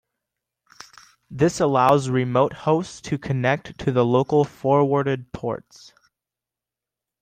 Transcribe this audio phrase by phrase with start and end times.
[1.29, 5.93] This allows remote hosts to connect to local forwarded ports.